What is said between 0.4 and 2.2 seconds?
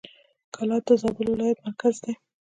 کلات د زابل ولایت مرکز دی.